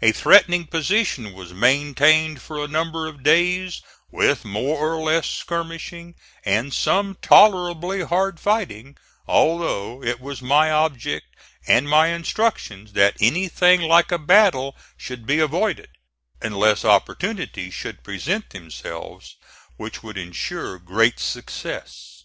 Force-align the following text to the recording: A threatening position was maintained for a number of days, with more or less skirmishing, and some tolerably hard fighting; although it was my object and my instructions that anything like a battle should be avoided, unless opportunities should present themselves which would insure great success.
A 0.00 0.12
threatening 0.12 0.66
position 0.66 1.34
was 1.34 1.52
maintained 1.52 2.40
for 2.40 2.64
a 2.64 2.66
number 2.66 3.06
of 3.06 3.22
days, 3.22 3.82
with 4.10 4.42
more 4.42 4.78
or 4.78 4.96
less 4.96 5.28
skirmishing, 5.28 6.14
and 6.42 6.72
some 6.72 7.18
tolerably 7.20 8.02
hard 8.02 8.40
fighting; 8.40 8.96
although 9.26 10.02
it 10.02 10.22
was 10.22 10.40
my 10.40 10.70
object 10.70 11.26
and 11.66 11.86
my 11.86 12.06
instructions 12.06 12.94
that 12.94 13.18
anything 13.20 13.82
like 13.82 14.10
a 14.10 14.16
battle 14.16 14.74
should 14.96 15.26
be 15.26 15.38
avoided, 15.38 15.90
unless 16.40 16.82
opportunities 16.82 17.74
should 17.74 18.02
present 18.02 18.48
themselves 18.48 19.36
which 19.76 20.02
would 20.02 20.16
insure 20.16 20.78
great 20.78 21.20
success. 21.20 22.24